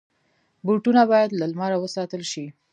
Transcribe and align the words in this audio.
بوټونه 0.65 1.01
باید 1.11 1.29
له 1.39 1.45
لمره 1.51 1.77
وساتل 1.79 2.21
شي. 2.31 2.45